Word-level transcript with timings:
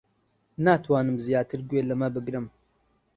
ناتوانم 0.65 1.17
زیاتر 1.25 1.59
گوێ 1.69 1.81
لەمە 1.89 2.09
بگرم. 2.15 2.45